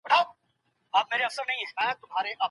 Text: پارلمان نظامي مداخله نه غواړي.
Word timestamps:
پارلمان 0.05 1.21
نظامي 1.25 1.53
مداخله 1.65 1.99
نه 2.01 2.07
غواړي. 2.09 2.33